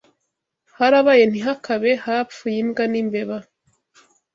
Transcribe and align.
Harabaye 0.77 1.23
ntihakabe, 1.27 1.91
hapfuye 2.03 2.57
imbwa 2.63 2.83
n’imbeba 2.91 3.37